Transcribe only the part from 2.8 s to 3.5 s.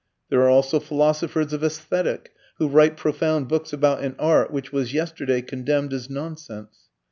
profound